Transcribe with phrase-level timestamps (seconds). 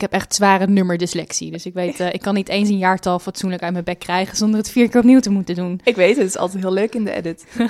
[0.00, 1.50] Ik heb echt zware nummerdyslexie.
[1.50, 4.36] Dus ik weet, eh, ik kan niet eens een jaartal fatsoenlijk uit mijn bek krijgen
[4.36, 5.80] zonder het vier keer opnieuw te moeten doen.
[5.84, 7.46] Ik weet het, het is altijd heel leuk in de edit.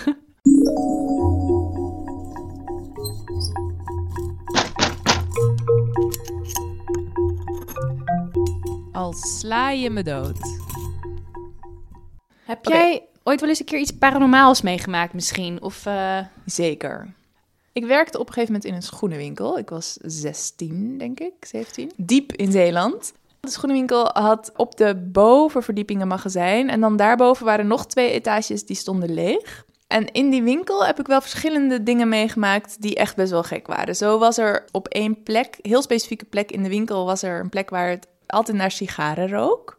[8.93, 10.39] Al sla je me dood.
[12.45, 15.63] Heb jij ooit wel eens een keer iets paranormaals meegemaakt misschien?
[15.63, 17.15] Of eh, Zeker.
[17.81, 19.59] Ik werkte op een gegeven moment in een schoenenwinkel.
[19.59, 21.91] Ik was 16, denk ik, 17.
[21.97, 23.13] Diep in Zeeland.
[23.41, 26.69] De schoenenwinkel had op de bovenverdieping een magazijn.
[26.69, 29.65] En dan daarboven waren nog twee etages die stonden leeg.
[29.87, 33.67] En in die winkel heb ik wel verschillende dingen meegemaakt die echt best wel gek
[33.67, 33.97] waren.
[33.97, 37.49] Zo was er op één plek, heel specifieke plek in de winkel, was er een
[37.49, 39.77] plek waar het altijd naar sigaren rook.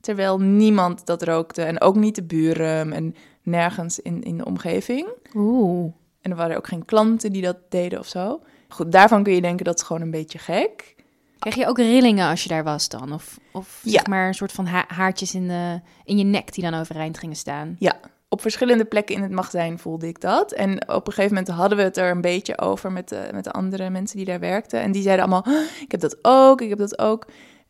[0.00, 5.08] Terwijl niemand dat rookte en ook niet de buren en nergens in, in de omgeving.
[5.34, 5.92] Oeh.
[6.28, 8.40] En er waren ook geen klanten die dat deden of zo.
[8.68, 10.94] Goed, daarvan kun je denken dat is gewoon een beetje gek.
[11.38, 13.12] Kreeg je ook rillingen als je daar was dan?
[13.12, 13.90] Of, of Ja.
[13.90, 17.18] zeg maar een soort van ha- haartjes in, de, in je nek die dan overeind
[17.18, 17.76] gingen staan?
[17.78, 20.52] Ja, op verschillende plekken in het magazijn voelde ik dat.
[20.52, 23.44] En op een gegeven moment hadden we het er een beetje over met de, met
[23.44, 24.80] de andere mensen die daar werkten.
[24.80, 27.26] En die zeiden allemaal, "Oh, ik heb dat ook, ik heb dat ook.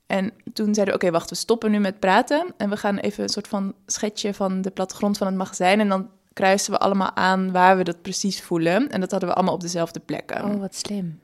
[0.07, 2.47] En toen zeiden we, oké, wacht, we stoppen nu met praten.
[2.57, 5.81] En we gaan even een soort van schetsje van de plattegrond van het magazijn.
[5.81, 6.09] En dan
[6.39, 8.91] kruisen we allemaal aan waar we dat precies voelen.
[8.91, 10.45] En dat hadden we allemaal op dezelfde plekken.
[10.45, 11.21] Oh, wat slim.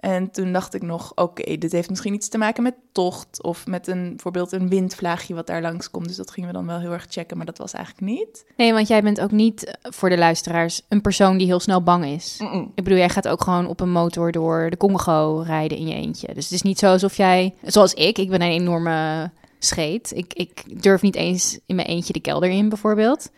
[0.00, 3.66] En toen dacht ik nog, oké, dit heeft misschien iets te maken met tocht of
[3.66, 6.06] met een, bijvoorbeeld een windvlaagje wat daar langs komt.
[6.06, 8.44] Dus dat gingen we dan wel heel erg checken, maar dat was eigenlijk niet.
[8.56, 11.82] Nee, want jij bent ook niet, eh, voor de luisteraars, een persoon die heel snel
[11.82, 12.40] bang is.
[12.74, 15.94] Ik bedoel, jij gaat ook gewoon op een motor door de Congo rijden in je
[15.94, 16.34] eentje.
[16.34, 20.12] Dus het is niet zo alsof jij, zoals ik, ik ben een enorme scheet.
[20.16, 23.30] Ik, ik durf niet eens in mijn eentje de kelder in, bijvoorbeeld.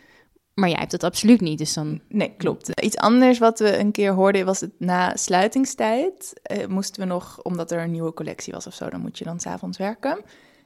[0.55, 1.99] Maar jij hebt het absoluut niet, dus dan...
[2.09, 2.81] Nee, klopt.
[2.81, 6.39] Iets anders wat we een keer hoorden was het na sluitingstijd.
[6.43, 9.23] eh, moesten we nog, omdat er een nieuwe collectie was of zo, dan moet je
[9.23, 10.19] dan s'avonds werken.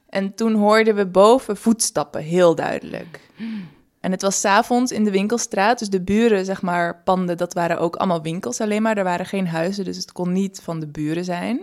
[0.08, 3.20] En toen hoorden we boven voetstappen, heel duidelijk.
[4.00, 7.78] En het was s'avonds in de winkelstraat, dus de buren, zeg maar, panden, dat waren
[7.78, 8.96] ook allemaal winkels alleen maar.
[8.96, 11.60] Er waren geen huizen, dus het kon niet van de buren zijn.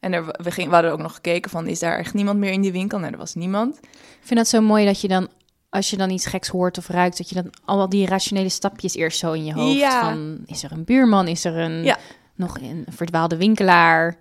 [0.00, 2.52] En er, we, gingen, we hadden ook nog gekeken van, is daar echt niemand meer
[2.52, 2.98] in die winkel?
[2.98, 3.78] Nee, er was niemand.
[3.82, 5.28] Ik vind dat zo mooi dat je dan,
[5.74, 8.94] als je dan iets geks hoort of ruikt, dat je dan al die rationele stapjes
[8.94, 10.00] eerst zo in je hoofd Ja.
[10.00, 11.98] van, is er een buurman, is er een, Ja.
[12.34, 14.16] nog een verdwaalde winkelaar?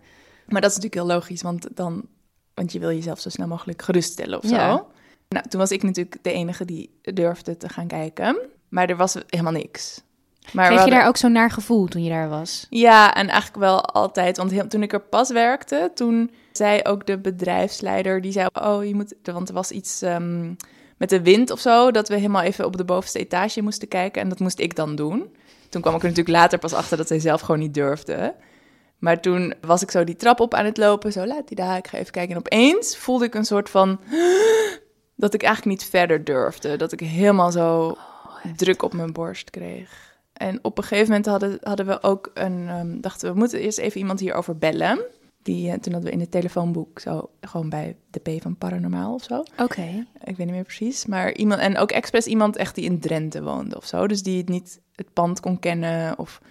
[0.47, 2.05] Maar dat is natuurlijk heel logisch, want, dan,
[2.53, 4.55] want je wil jezelf zo snel mogelijk geruststellen of zo.
[4.55, 4.85] Ja.
[5.29, 8.37] Nou, toen was ik natuurlijk de enige die durfde te gaan kijken.
[8.69, 10.01] Maar er was helemaal niks.
[10.53, 12.67] Maar Kreeg je daar ook zo'n naar gevoel toen je daar was?
[12.69, 14.37] Ja, en eigenlijk wel altijd.
[14.37, 18.21] Want heel- toen ik er pas werkte, toen zei ook de bedrijfsleider...
[18.21, 19.13] die zei, oh, je moet...
[19.23, 20.53] Want er was iets ehm,
[20.97, 21.91] met de wind of zo...
[21.91, 24.21] dat we helemaal even op de bovenste etage moesten kijken.
[24.21, 25.35] En dat moest ik dan doen.
[25.69, 28.35] Toen kwam ik er natuurlijk later pas achter dat zij zelf gewoon niet durfde.
[28.97, 31.11] Maar toen was ik zo die trap op aan het lopen.
[31.11, 32.35] Zo, laat die daar, ik ga even kijken.
[32.35, 33.99] En opeens voelde ik een soort van...
[35.15, 36.75] dat ik eigenlijk niet verder durfde.
[36.75, 37.97] Dat ik helemaal zo
[38.55, 40.17] druk op mijn borst kreeg.
[40.33, 42.65] En op een gegeven moment hadden, hadden we ook een...
[42.67, 44.99] ehm, dachten we, we moeten eerst even iemand hierover bellen.
[45.43, 47.29] Die, eh, toen hadden we in het telefoonboek zo...
[47.41, 49.43] gewoon bij de P van Paranormaal of zo.
[49.57, 50.05] Oké.
[50.23, 51.05] Ik weet niet meer precies.
[51.05, 51.59] Maar iemand...
[51.61, 54.07] En ook expres iemand echt die in Drenthe woonde of zo.
[54.07, 56.41] Dus die het niet het pand kon kennen of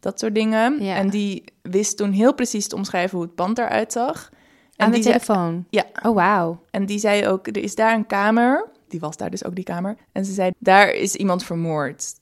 [0.00, 0.82] dat soort dingen.
[0.84, 0.96] Ja.
[0.96, 4.30] En die wist toen heel precies te omschrijven hoe het pand eruit zag.
[4.76, 5.64] En Aan de die zei- telefoon?
[5.70, 6.60] ja, Oh, wauw.
[6.70, 8.68] en die zei ook, er is daar een kamer.
[8.88, 9.96] Die was daar dus ook, die kamer.
[10.12, 12.12] En ze zei, daar is iemand vermoord.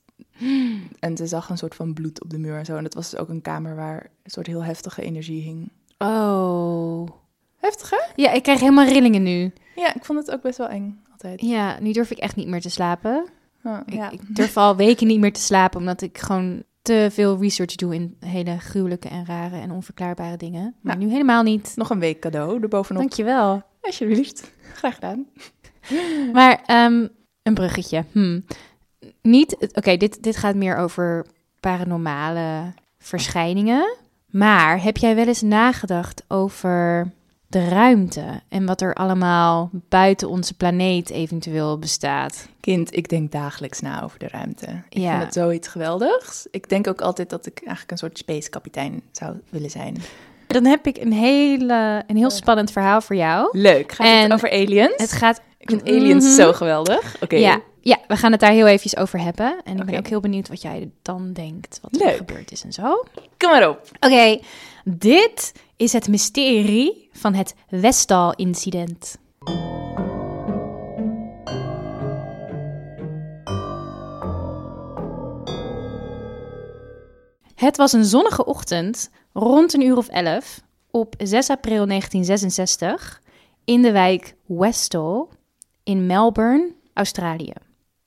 [1.01, 2.77] En ze zag een soort van bloed op de muur en zo.
[2.77, 5.71] En dat was dus ook een kamer waar een soort heel heftige energie hing.
[6.05, 7.09] Oh.
[7.57, 7.99] Heftig, hè?
[8.17, 9.53] Ja, ik krijg helemaal rillingen nu.
[9.77, 11.41] Ja, ik vond het ook best wel eng, altijd.
[11.41, 13.27] Ja, nu durf ik echt niet meer te slapen.
[13.65, 14.11] Oh, Ik, ja.
[14.11, 17.95] ik durf al weken niet meer te slapen, omdat ik gewoon te veel research doe
[17.95, 20.75] in hele gruwelijke en rare en onverklaarbare dingen.
[20.81, 21.07] Maar Nou.
[21.07, 21.73] nu helemaal niet.
[21.77, 23.03] Nog een week cadeau erbovenop.
[23.03, 23.63] Dankjewel.
[23.81, 24.53] Alsjeblieft.
[24.75, 25.27] Graag gedaan.
[26.33, 27.07] Maar ehm,
[27.43, 28.05] een bruggetje.
[28.13, 28.41] Hm.
[29.23, 31.27] Niet, oké, dit, dit gaat meer over
[31.61, 33.97] paranormale verschijningen.
[34.31, 37.11] Maar heb jij wel eens nagedacht over
[37.47, 42.49] de ruimte en wat er allemaal buiten onze planeet eventueel bestaat?
[42.61, 44.67] Kind, ik denk dagelijks na over de ruimte.
[44.89, 45.11] Ik Ja.
[45.11, 46.47] vind het zoiets geweldigs.
[46.51, 49.97] Ik denk ook altijd dat ik eigenlijk een soort spacekapitein zou willen zijn.
[50.47, 53.49] Dan heb ik een, hele, een heel spannend verhaal voor jou.
[53.59, 53.93] Leuk.
[53.93, 54.95] Gaat En het over aliens?
[54.97, 55.41] Het gaat.
[55.61, 56.35] Ik vind aliens Mhm.
[56.35, 57.17] zo geweldig.
[57.23, 57.37] Oké.
[57.37, 59.61] Ja, ja, we gaan het daar heel eventjes over hebben.
[59.65, 62.73] En ik ben ook heel benieuwd wat jij dan denkt, wat er gebeurd is en
[62.73, 63.05] zo.
[63.39, 63.81] Kom maar op.
[64.01, 64.39] Oké,
[64.85, 69.17] dit is het mysterie van het Westall-incident.
[77.55, 80.61] Het was een zonnige ochtend, rond een uur of elf,
[80.91, 83.21] op 6 april 1966
[83.65, 85.27] in de wijk Westall
[85.91, 87.53] in Melbourne, Australië.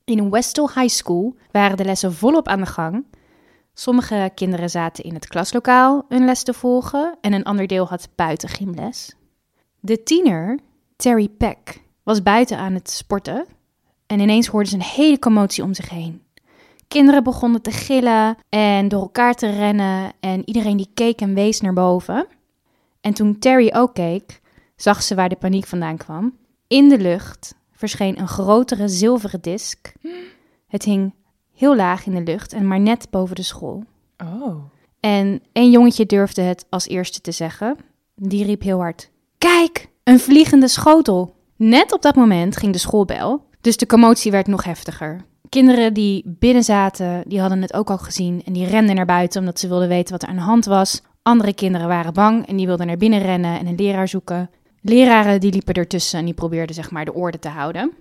[0.04, 3.06] In Westall High School waren de lessen volop aan de gang.
[3.74, 8.10] Sommige kinderen zaten in het klaslokaal hun les te volgen en een ander deel had
[8.16, 9.16] buiten gymles.
[9.80, 10.60] De tiener,
[10.96, 13.46] Terry Peck, was buiten aan het sporten
[14.08, 16.22] en ineens hoorden ze een hele commotie om zich heen.
[16.88, 21.62] Kinderen begonnen te gillen en door elkaar te rennen en iedereen die keek en wees
[21.62, 22.28] naar boven.
[23.02, 24.42] En toen Terry ook keek,
[24.76, 26.38] zag ze waar de paniek vandaan kwam.
[26.68, 29.94] In de lucht verscheen een grotere zilveren disk.
[30.68, 31.14] Het hing
[31.54, 33.84] heel laag in de lucht en maar net boven de school.
[34.18, 34.64] Oh.
[35.00, 37.76] En één jongetje durfde het als eerste te zeggen.
[38.16, 41.36] Die riep heel hard: Kijk, een vliegende schotel!
[41.56, 45.26] Net op dat moment ging de schoolbel, dus de commotie werd nog heftiger.
[45.50, 49.40] Kinderen die binnen zaten, die hadden het ook al gezien en die renden naar buiten
[49.40, 51.02] omdat ze wilden weten wat er aan de hand was.
[51.22, 54.50] Andere kinderen waren bang en die wilden naar binnen rennen en een leraar zoeken.
[54.84, 57.92] Leraren die liepen ertussen en die probeerden zeg maar de orde te houden.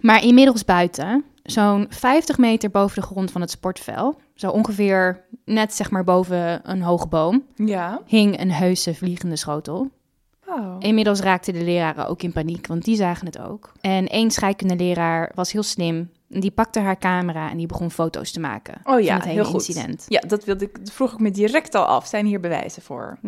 [0.00, 5.74] Maar inmiddels buiten, zo'n 50 meter boven de grond van het sportveld, zo ongeveer net
[5.74, 8.00] zeg maar boven een hoge boom, Ja.
[8.06, 9.90] hing een heuse vliegende schotel.
[10.46, 10.76] Oh.
[10.78, 13.72] Inmiddels raakten de leraren ook in paniek, want die zagen het ook.
[13.80, 16.10] En één scheikunde leraar was heel slim.
[16.28, 19.34] Die pakte haar camera en die begon foto's te maken Oh ja, van het hele
[19.34, 19.54] heel goed.
[19.68, 20.04] incident.
[20.08, 22.06] Ja, dat, wilde ik, dat vroeg ik me direct al af.
[22.06, 23.18] Zijn hier bewijzen voor?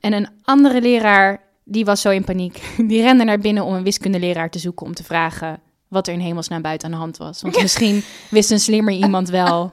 [0.00, 2.60] En een andere leraar, die was zo in paniek.
[2.90, 6.20] Die rende naar binnen om een wiskundeleraar te zoeken om te vragen wat er in
[6.20, 7.42] hemelsnaam buiten aan de hand was.
[7.42, 9.72] Want misschien wist een slimmer iemand wel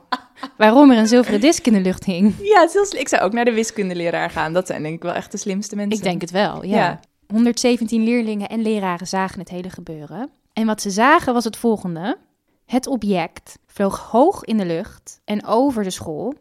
[0.57, 2.33] waarom er een zilveren disk in de lucht hing.
[2.41, 2.99] Ja, slim.
[2.99, 4.53] Ik zou ook naar de wiskundeleraar gaan.
[4.53, 5.97] Dat zijn denk ik wel echt de slimste mensen.
[5.97, 6.77] Ik denk het wel, ja.
[6.77, 6.99] Ja.
[7.27, 10.29] 117 leerlingen en leraren zagen het hele gebeuren.
[10.53, 12.17] En wat ze zagen was het volgende.
[12.65, 16.33] Het object vloog hoog in de lucht en over de school.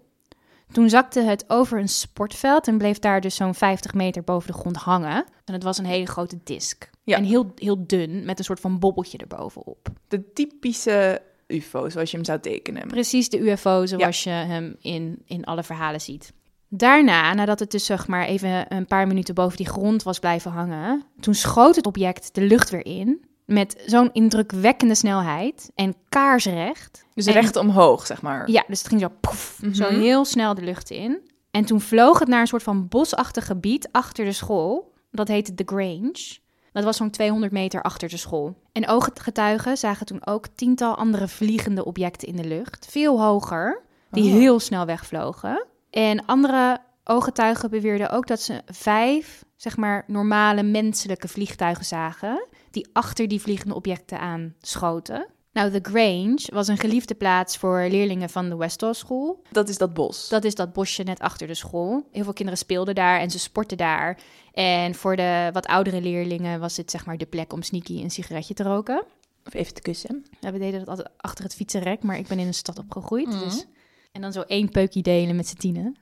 [0.73, 4.59] Toen zakte het over een sportveld en bleef daar dus zo'n 50 meter boven de
[4.59, 5.25] grond hangen.
[5.45, 6.91] En het was een hele grote disk.
[7.05, 7.17] Ja.
[7.17, 9.89] En heel, heel dun, met een soort van bobbeltje erbovenop.
[10.09, 12.89] De typische UFO, zoals je hem zou tekenen.
[12.89, 16.33] Precies de UFO zoals je hem in, in alle verhalen ziet.
[16.69, 20.51] Daarna, nadat het dus zeg maar even een paar minuten boven die grond was blijven
[20.51, 27.05] hangen, toen schoot het object de lucht weer in met zo'n indrukwekkende snelheid en kaarsrecht.
[27.15, 28.51] Dus En- recht omhoog, zeg maar.
[28.51, 29.75] Ja, dus het ging zo poef, Mhm.
[29.75, 31.31] zo heel snel de lucht in.
[31.51, 34.93] En toen vloog het naar een soort van bosachtig gebied achter de school.
[35.11, 36.39] Dat heette The Grange.
[36.73, 38.57] Dat was zo'n 200 meter achter de school.
[38.73, 42.87] En ooggetuigen zagen toen ook tiental andere vliegende objecten in de lucht.
[42.91, 44.39] Veel hoger, die Oh.
[44.39, 45.67] heel snel wegvlogen.
[45.91, 52.47] En andere ooggetuigen beweerden ook dat ze vijf, zeg maar, normale menselijke vliegtuigen zagen.
[52.73, 55.27] Die achter die vliegende objecten aan schoten.
[55.53, 59.43] Nou, The Grange was een geliefde plaats voor leerlingen van de Westall School.
[59.51, 60.29] Dat is dat bos.
[60.29, 62.09] Dat is dat bosje net achter de school.
[62.11, 64.19] Heel veel kinderen speelden daar en ze sportten daar.
[64.53, 68.11] En voor de wat oudere leerlingen was het zeg maar de plek om sneaky een
[68.11, 69.05] sigaretje te roken.
[69.47, 70.25] Of even te kussen.
[70.41, 73.27] Ja, we deden dat altijd achter het fietsenrek, maar ik ben in een stad opgegroeid.
[73.27, 73.39] Mhm.
[73.39, 73.67] Dus...
[74.13, 75.97] En dan zo één peukje delen met z'n tienen.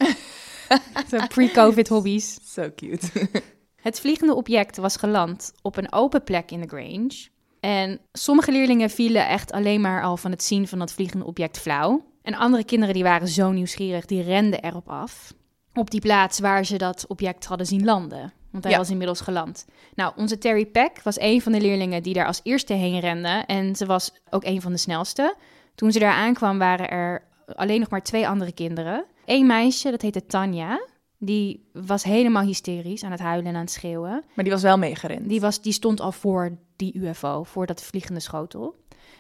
[1.29, 2.39] pre-covid hobby's.
[2.55, 3.11] So cute.
[3.81, 7.29] Het vliegende object was geland op een open plek in de Grange.
[7.61, 11.59] En sommige leerlingen vielen echt alleen maar al van het zien van dat vliegende object
[11.59, 12.05] flauw.
[12.23, 15.33] En andere kinderen die waren zo nieuwsgierig, die renden erop af.
[15.75, 18.33] Op die plaats waar ze dat object hadden zien landen.
[18.51, 18.79] Want hij Ja.
[18.79, 19.67] was inmiddels geland.
[19.95, 23.43] Nou, onze Terry Peck was een van de leerlingen die daar als eerste heen rende.
[23.47, 25.35] En ze was ook een van de snelste.
[25.75, 27.23] Toen ze daar aankwam waren er
[27.55, 29.05] alleen nog maar twee andere kinderen.
[29.25, 30.81] Eén meisje, dat heette Tanja.
[31.23, 34.25] Die was helemaal hysterisch aan het huilen en aan het schreeuwen.
[34.35, 35.29] Maar die was wel meegerend.
[35.29, 38.75] Die, was, die stond al voor die UFO, voor dat vliegende schotel.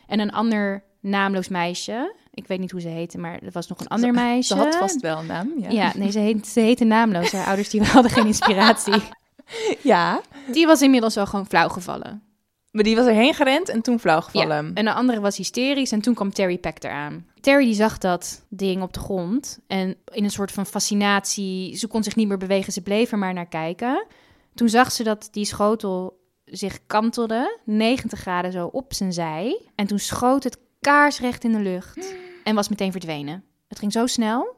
[0.06, 3.80] En een ander naamloos meisje, ik weet niet hoe ze heette, maar er was nog
[3.80, 4.54] een ander meisje.
[4.54, 5.52] Ze had vast wel een naam.
[5.58, 5.70] Ja.
[5.70, 7.32] Ja, nee, ze, heet, ze heette naamloos.
[7.32, 9.02] Haar ouders die hadden geen inspiratie.
[9.82, 10.20] ja.
[10.52, 12.22] Die was inmiddels al gewoon flauw gevallen.
[12.70, 14.74] Maar die was erheen gerend en toen flauw Ja, gevallen.
[14.74, 17.26] en de andere was hysterisch en toen kwam Terry Peck eraan.
[17.40, 21.86] Terry die zag dat ding op de grond en in een soort van fascinatie, ze
[21.86, 24.06] kon zich niet meer bewegen, ze bleef er maar naar kijken.
[24.54, 29.60] Toen zag ze dat die schotel zich kantelde, 90 graden zo op zijn zij.
[29.74, 33.44] En toen schoot het kaarsrecht in de lucht en was meteen verdwenen.
[33.68, 34.56] Het ging zo snel.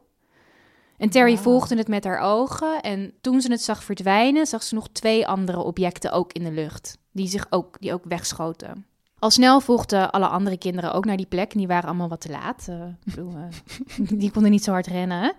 [0.97, 4.75] En Terry volgde het met haar ogen en toen ze het zag verdwijnen, zag ze
[4.75, 8.85] nog twee andere objecten ook in de lucht, die zich ook, die ook wegschoten.
[9.19, 11.51] Al snel volgden alle andere kinderen ook naar die plek.
[11.51, 12.65] En die waren allemaal wat te laat.
[12.69, 15.33] Eh, bedoel, eh, die konden niet zo hard rennen.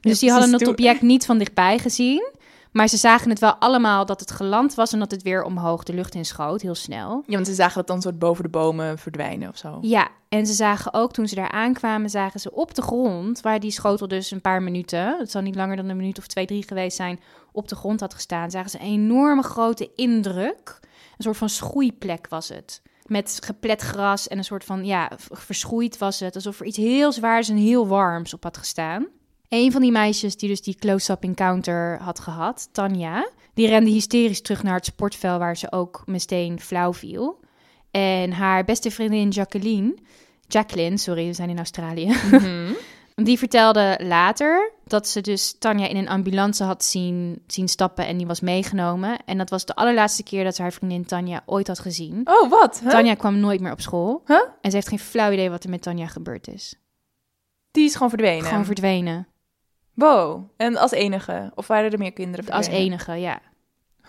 [0.00, 2.32] Dus die hadden het object niet van dichtbij gezien.
[2.72, 5.82] Maar ze zagen het wel allemaal dat het geland was en dat het weer omhoog
[5.82, 7.22] de lucht in schoot, heel snel.
[7.26, 9.78] Ja, want ze zagen dat dan soort boven de bomen verdwijnen of zo.
[9.80, 13.60] Ja, en ze zagen ook toen ze daar aankwamen, zagen ze op de grond, waar
[13.60, 16.46] die schotel dus een paar minuten, het zal niet langer dan een minuut of twee,
[16.46, 17.20] drie geweest zijn,
[17.52, 20.78] op de grond had gestaan, zagen ze een enorme grote indruk.
[21.16, 22.82] Een soort van schoeiplek was het.
[23.06, 26.34] Met geplet gras en een soort van, ja, verschroeid was het.
[26.34, 29.06] Alsof er iets heel zwaars en heel warms op had gestaan.
[29.48, 34.42] Een van die meisjes die dus die close-up encounter had gehad, Tanja, die rende hysterisch
[34.42, 37.40] terug naar het sportvel waar ze ook meteen flauw viel.
[37.90, 39.94] En haar beste vriendin Jacqueline,
[40.46, 42.72] Jacqueline, sorry, we zijn in Australië, Mhm.
[43.14, 48.16] die vertelde later dat ze dus Tanja in een ambulance had zien, zien stappen en
[48.16, 49.24] die was meegenomen.
[49.24, 52.20] En dat was de allerlaatste keer dat ze haar vriendin Tanja ooit had gezien.
[52.24, 52.80] Oh, wat?
[52.80, 52.90] Huh?
[52.90, 54.22] Tanja kwam nooit meer op school.
[54.26, 54.40] Huh?
[54.60, 56.74] En ze heeft geen flauw idee wat er met Tanja gebeurd is.
[57.70, 58.44] Die is gewoon verdwenen.
[58.44, 59.28] Gewoon verdwenen.
[59.94, 60.50] Wow.
[60.56, 61.52] En als enige?
[61.54, 63.40] Of waren er meer kinderen Als enige, ja.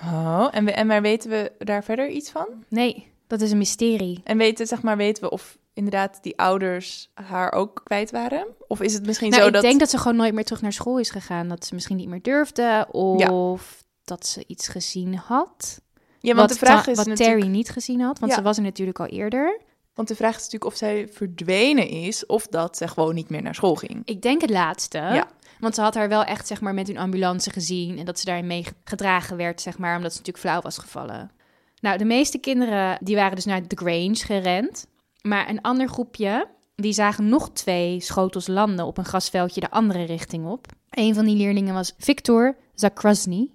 [0.04, 2.48] Oh, en, we, en maar weten we daar verder iets van?
[2.70, 4.22] Nee, dat is een mysterie.
[4.24, 8.48] En weten, zeg maar, weten we of inderdaad die ouders haar ook kwijt waren?
[8.68, 9.62] Of is het misschien Nou, zo ik dat...
[9.62, 11.48] denk dat ze gewoon nooit meer terug naar school is gegaan.
[11.48, 12.88] Dat ze misschien niet meer durfde.
[12.92, 15.82] Of dat ze iets gezien had.
[16.20, 17.38] Ja, want wat de vraag is wat natuurlijk...
[17.40, 18.20] Terry niet gezien had.
[18.20, 18.38] Want Ja.
[18.38, 19.60] ze was er natuurlijk al eerder.
[19.94, 22.26] Want de vraag is natuurlijk of zij verdwenen is...
[22.26, 24.02] of dat ze gewoon niet meer naar school ging.
[24.06, 24.98] Ik denk het laatste.
[24.98, 25.28] Ja.
[25.60, 27.98] Want ze had haar wel echt zeg maar, met hun ambulance gezien.
[27.98, 31.32] En dat ze daarin mee gedragen werd, zeg maar, omdat ze natuurlijk flauw was gevallen.
[31.82, 34.88] Nou, de meeste kinderen die waren dus naar The Grange gerend.
[35.22, 40.04] Maar een ander groepje, die zagen nog twee schotels landen op een grasveldje de andere
[40.04, 40.68] richting op.
[40.90, 43.50] Een van die leerlingen was Victor Zakrasny.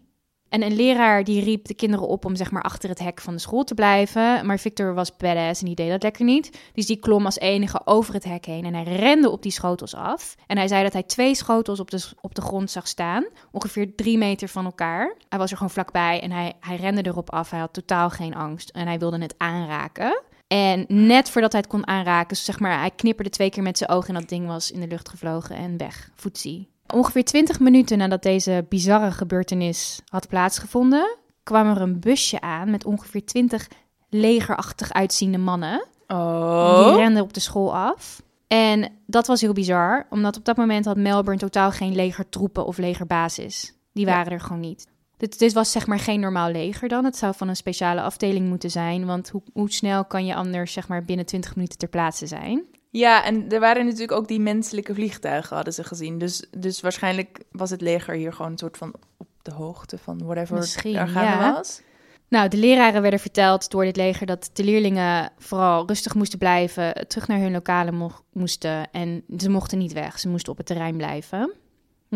[0.49, 3.35] En een leraar die riep de kinderen op om zeg maar achter het hek van
[3.35, 4.47] de school te blijven.
[4.47, 6.59] Maar Victor was badass en die deed dat lekker niet.
[6.73, 9.95] Dus die klom als enige over het hek heen en hij rende op die schotels
[9.95, 10.35] af.
[10.47, 13.95] En hij zei dat hij twee schotels op de, op de grond zag staan, ongeveer
[13.95, 15.17] drie meter van elkaar.
[15.29, 17.51] Hij was er gewoon vlakbij en hij, hij rende erop af.
[17.51, 20.23] Hij had totaal geen angst en hij wilde het aanraken.
[20.47, 23.91] En net voordat hij het kon aanraken, zeg maar, hij knipperde twee keer met zijn
[23.91, 26.11] ogen en dat ding was in de lucht gevlogen en weg.
[26.15, 26.69] Voetzie.
[26.95, 32.85] Ongeveer 20 minuten nadat deze bizarre gebeurtenis had plaatsgevonden, kwam er een busje aan met
[32.85, 33.69] ongeveer 20
[34.09, 35.85] legerachtig uitziende mannen.
[36.07, 36.93] Die Oh.
[36.97, 38.23] renden op de school af.
[38.47, 42.77] En dat was heel bizar, omdat op dat moment had Melbourne totaal geen legertroepen of
[42.79, 43.75] legerbasis.
[43.93, 44.13] Die Ja.
[44.15, 44.87] waren er gewoon niet.
[45.17, 47.05] Dit, dit was zeg maar geen normaal leger dan.
[47.05, 49.07] Het zou van een speciale afdeling moeten zijn.
[49.07, 52.65] Want hoe, hoe snel kan je anders zeg maar binnen 20 minuten ter plaatse zijn?
[52.91, 56.19] Ja, en er waren natuurlijk ook die menselijke vliegtuigen, hadden ze gezien.
[56.19, 60.25] Dus, dus waarschijnlijk was het leger hier gewoon een soort van op de hoogte van
[60.25, 61.53] whatever Misschien, er gaande ja.
[61.53, 61.81] was.
[62.29, 67.09] Nou, de leraren werden verteld door dit leger dat de leerlingen vooral rustig moesten blijven,
[67.09, 70.19] terug naar hun lokalen mo- moesten en ze mochten niet weg.
[70.19, 71.53] Ze moesten op het terrein blijven.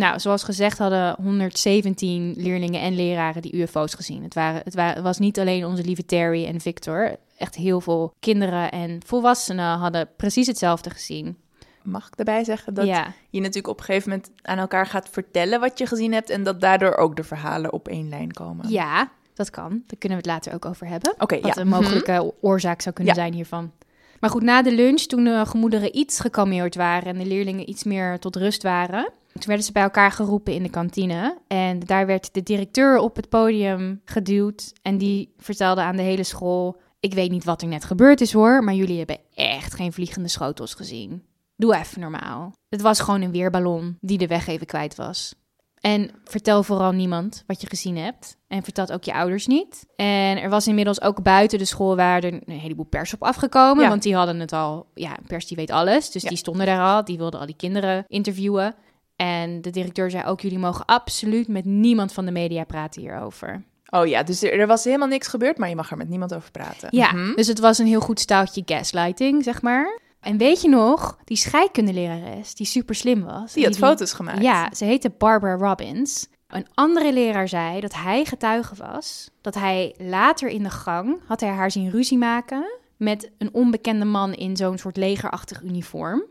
[0.00, 4.22] Nou, zoals gezegd hadden 117 leerlingen en leraren die UFO's gezien.
[4.22, 7.16] Het, waren, het, wa- het was niet alleen onze lieve Terry en Victor.
[7.36, 11.36] Echt heel veel kinderen en volwassenen hadden precies hetzelfde gezien.
[11.82, 15.08] Mag ik daarbij zeggen dat ja, je natuurlijk op een gegeven moment aan elkaar gaat
[15.10, 16.30] vertellen wat je gezien hebt...
[16.30, 18.68] en dat daardoor ook de verhalen op één lijn komen?
[18.68, 19.68] ja, dat kan.
[19.70, 21.14] Daar kunnen we het later ook over hebben.
[21.18, 21.60] Oké, Wat ja.
[21.60, 23.20] een mogelijke oorzaak zou kunnen Ja.
[23.20, 23.72] zijn hiervan.
[24.20, 27.84] Maar goed, na de lunch, toen de gemoederen iets gekalmeerd waren en de leerlingen iets
[27.84, 31.38] meer tot rust waren, toen werden ze bij elkaar geroepen in de kantine.
[31.46, 36.24] En daar werd de directeur op het podium geduwd en die vertelde aan de hele
[36.24, 39.92] school: Ik weet niet wat er net gebeurd is hoor, maar jullie hebben echt geen
[39.92, 41.22] vliegende schotels gezien.
[41.56, 42.52] Doe even normaal.
[42.68, 45.34] Het was gewoon een weerballon die de weg even kwijt was.
[45.80, 48.36] En vertel vooral niemand wat je gezien hebt.
[48.48, 49.86] En vertel ook je ouders niet.
[49.96, 53.82] En er was inmiddels ook buiten de school waar er een heleboel pers op afgekomen.
[53.82, 53.88] Ja.
[53.88, 56.10] Want die hadden het al, ja, pers die weet alles.
[56.10, 56.28] Dus Ja.
[56.28, 57.04] die stonden daar al.
[57.04, 58.74] Die wilden al die kinderen interviewen.
[59.20, 63.62] En de directeur zei ook, jullie mogen absoluut met niemand van de media praten hierover.
[63.90, 66.34] Oh ja, dus er, er was helemaal niks gebeurd, maar je mag er met niemand
[66.34, 66.88] over praten.
[66.90, 67.34] Ja, Mhm.
[67.34, 69.98] dus het was een heel goed staaltje gaslighting, zeg maar.
[70.20, 73.52] En weet je nog, die scheikundelerares, die super slim was.
[73.52, 74.42] Die had die- foto's gemaakt.
[74.42, 76.26] Ja, ze heette Barbara Robbins.
[76.48, 79.30] Een andere leraar zei dat hij getuige was.
[79.40, 82.64] Dat hij later in de gang had hij haar zien ruzie maken
[82.96, 86.22] met een onbekende man in zo'n soort legerachtig uniform.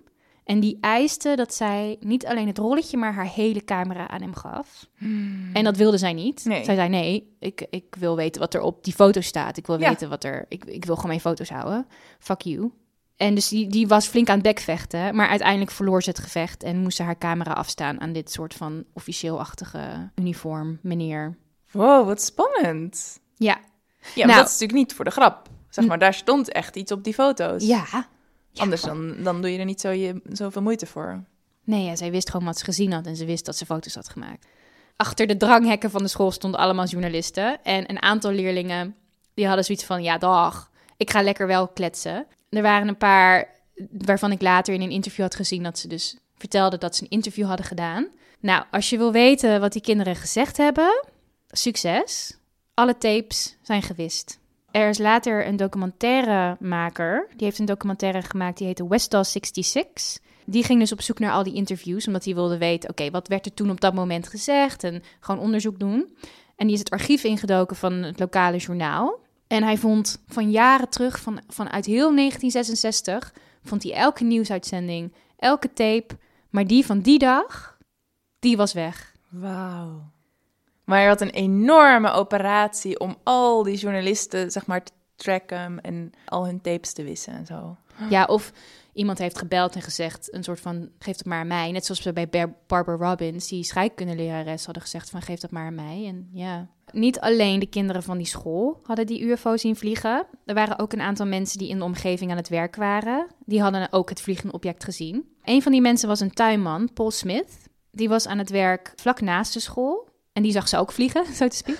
[0.49, 4.35] En die eiste dat zij niet alleen het rolletje, maar haar hele camera aan hem
[4.35, 4.85] gaf.
[5.53, 6.45] En dat wilde zij niet.
[6.45, 6.63] Nee.
[6.63, 9.57] Zij zei: Nee, ik, ik wil weten wat er op die foto staat.
[9.57, 9.89] Ik wil Ja.
[9.89, 10.45] weten wat er.
[10.47, 11.87] Ik, ik wil gewoon mijn foto's houden.
[12.19, 12.71] Fuck you.
[13.15, 15.15] En dus die, die was flink aan het bekvechten.
[15.15, 18.53] Maar uiteindelijk verloor ze het gevecht en moest ze haar camera afstaan aan dit soort
[18.53, 21.37] van officieel-achtige uniform, meneer.
[21.71, 23.19] Wow, wat spannend.
[23.35, 23.57] Ja.
[23.57, 23.59] Ja,
[24.15, 25.49] maar Nou- dat is natuurlijk niet voor de grap.
[25.69, 27.65] Zeg maar, daar stond echt iets op die foto's.
[27.67, 27.85] Ja.
[28.51, 31.23] Ja, Anders dan, dan doe je er niet zo je, zoveel moeite voor.
[31.63, 33.95] Nee, ja, zij wist gewoon wat ze gezien had en ze wist dat ze foto's
[33.95, 34.47] had gemaakt.
[34.95, 37.63] Achter de dranghekken van de school stonden allemaal journalisten.
[37.63, 38.95] En een aantal leerlingen
[39.33, 42.27] die hadden zoiets van: ja, dag, ik ga lekker wel kletsen.
[42.49, 43.47] Er waren een paar
[43.91, 47.09] waarvan ik later in een interview had gezien dat ze dus vertelden dat ze een
[47.09, 48.07] interview hadden gedaan.
[48.39, 51.03] Nou, als je wil weten wat die kinderen gezegd hebben,
[51.51, 52.37] Succes.
[52.73, 54.39] Alle tapes zijn gewist.
[54.71, 57.27] Er is later een documentairemaker.
[57.29, 60.17] Die heeft een documentaire gemaakt die heette Westall 66.
[60.45, 63.27] Die ging dus op zoek naar al die interviews, omdat hij wilde weten: oké, wat
[63.27, 64.83] werd er toen op dat moment gezegd?
[64.83, 66.17] En gewoon onderzoek doen.
[66.55, 69.19] En die is het archief ingedoken van het lokale journaal.
[69.47, 73.33] En hij vond van jaren terug, van, vanuit heel 1966,
[73.63, 76.17] vond hij elke nieuwsuitzending, elke tape.
[76.49, 77.77] Maar die van die dag,
[78.39, 79.15] die was weg.
[79.29, 80.11] Wauw.
[80.89, 86.11] Maar hij had een enorme operatie om al die journalisten, zeg maar, te tracken en
[86.25, 87.77] al hun tapes te wissen en zo.
[88.09, 88.51] Ja, of
[88.93, 91.71] iemand heeft gebeld en gezegd, een soort van, geef het maar aan mij.
[91.71, 95.65] Net zoals we bij Bar- Barbara Robbins, die scheikundelerares, hadden gezegd van, geef dat maar
[95.65, 96.05] aan mij.
[96.07, 100.25] En ja, niet alleen de kinderen van die school hadden die UFO zien vliegen.
[100.45, 103.27] Er waren ook een aantal mensen die in de omgeving aan het werk waren.
[103.45, 105.29] Die hadden ook het vliegende object gezien.
[105.43, 107.67] Een van die mensen was een tuinman, Paul Smith.
[107.91, 110.08] Die was aan het werk vlak naast de school.
[110.39, 111.77] En die zag ze ook vliegen, zo te speak.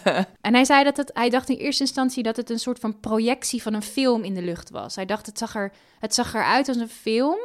[0.40, 3.00] en hij zei dat het, hij dacht in eerste instantie dat het een soort van
[3.00, 4.94] projectie van een film in de lucht was.
[4.94, 7.38] Hij dacht het zag, er, het zag eruit als een film.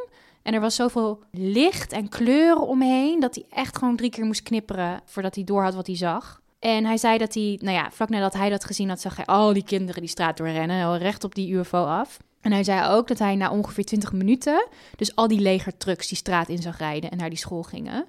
[0.44, 4.44] En er was zoveel licht en kleuren omheen dat hij echt gewoon drie keer moest
[4.44, 6.42] knipperen voordat hij doorhad wat hij zag.
[6.60, 9.26] En hij zei dat hij, nou ja, vlak nadat hij dat gezien had, zag hij
[9.26, 12.18] al die kinderen die straat doorrennen, al recht op die UFO af.
[12.42, 16.18] En hij zei ook dat hij na ongeveer 20 minuten, dus al die legertrucks die
[16.18, 18.06] straat in zag rijden en naar die school gingen.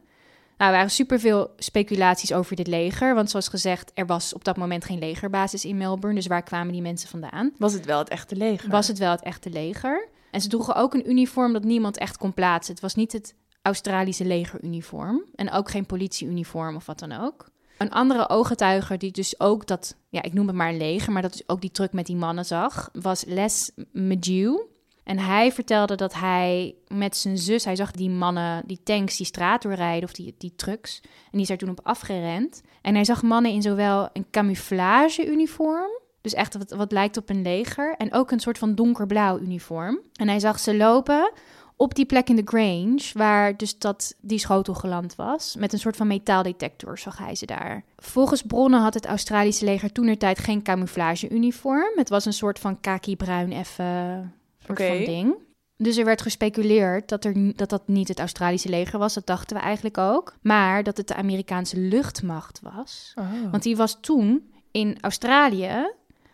[0.56, 3.14] Nou, er waren superveel speculaties over dit leger.
[3.14, 6.18] Want zoals gezegd, er was op dat moment geen legerbasis in Melbourne.
[6.18, 7.52] Dus waar kwamen die mensen vandaan?
[7.58, 8.70] Was het wel het echte leger?
[8.70, 10.08] Was het wel het echte leger?
[10.30, 12.72] En ze droegen ook een uniform dat niemand echt kon plaatsen.
[12.72, 15.24] Het was niet het Australische legeruniform.
[15.34, 17.52] En ook geen politieuniform of wat dan ook.
[17.78, 21.22] Een andere ooggetuiger die dus ook dat, ja, ik noem het maar een leger, maar
[21.22, 24.60] dat dus ook die truck met die mannen zag, was Les Medew.
[25.04, 29.26] En hij vertelde dat hij met zijn zus, hij zag die mannen, die tanks, die
[29.26, 31.00] straat doorrijden, of die, die trucks.
[31.02, 32.62] En die is daar toen op afgerend.
[32.82, 37.42] En hij zag mannen in zowel een camouflage-uniform, dus echt wat, wat lijkt op een
[37.42, 40.00] leger, en ook een soort van donkerblauw uniform.
[40.12, 41.32] En hij zag ze lopen
[41.76, 45.56] op die plek in de Grange, waar dus dat, die schotel geland was.
[45.58, 47.84] Met een soort van metaaldetector zag hij ze daar.
[47.96, 51.92] Volgens bronnen had het Australische leger toenertijd geen camouflage-uniform.
[51.94, 54.32] Het was een soort van kaki-bruin even
[54.66, 55.34] soort van ding.
[55.76, 59.14] Dus er werd gespeculeerd dat, er, dat dat niet het Australische leger was.
[59.14, 60.34] Dat dachten we eigenlijk ook.
[60.42, 63.12] Maar dat het de Amerikaanse luchtmacht was.
[63.14, 63.50] Oh.
[63.50, 65.92] Want die was toen in Australië,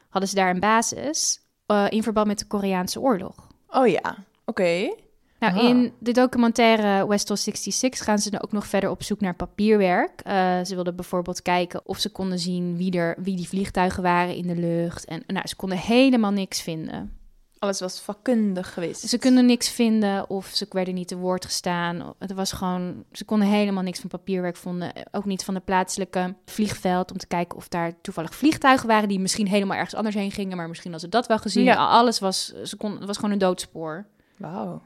[0.09, 3.49] hadden ze daar een basis, eh, in verband met de Koreaanse oorlog.
[3.69, 4.95] oh ja, oké.
[5.39, 5.63] Nou, Ah.
[5.69, 10.21] in de documentaire Westall 66 gaan ze dan ook nog verder op zoek naar papierwerk.
[10.21, 14.35] Eh, ze wilden bijvoorbeeld kijken of ze konden zien wie, er, wie die vliegtuigen waren
[14.35, 15.05] in de lucht.
[15.05, 17.19] En nou, ze konden helemaal niks vinden.
[17.61, 19.09] Alles was vakkundig geweest.
[19.09, 22.15] Ze konden niks vinden of ze werden niet te woord gestaan.
[22.19, 24.93] Het was gewoon, ze konden helemaal niks van papierwerk vonden.
[25.11, 29.21] Ook niet van de plaatselijke vliegveld om te kijken of daar toevallig vliegtuigen waren die
[29.21, 31.65] misschien helemaal ergens anders heen gingen, maar misschien hadden ze dat wel gezien.
[31.65, 31.75] Ja.
[31.75, 34.07] Alles was, ze kon, het was gewoon een doodspoor.
[34.37, 34.83] Wauw.